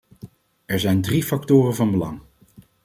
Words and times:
Er 0.65 0.79
zijn 0.79 1.01
drie 1.01 1.23
factoren 1.23 1.75
van 1.75 1.91
belang. 1.91 2.19